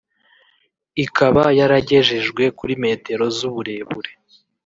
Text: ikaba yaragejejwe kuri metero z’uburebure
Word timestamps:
ikaba 1.05 1.43
yaragejejwe 1.59 2.43
kuri 2.57 2.73
metero 2.83 3.25
z’uburebure 3.37 4.11